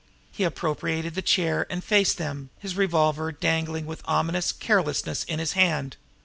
He 0.31 0.43
appropriated 0.43 1.13
the 1.13 1.21
chair, 1.21 1.67
and 1.69 1.83
faced 1.83 2.17
them, 2.17 2.49
his 2.57 2.75
revolver 2.75 3.31
dangling 3.31 3.85
with 3.85 4.01
ominous 4.05 4.51
carelessness 4.51 5.23
in 5.25 5.37
his 5.37 5.51
hand. 5.53 5.95